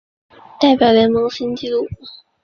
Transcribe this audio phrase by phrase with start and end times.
[0.59, 1.87] 代表联盟新纪录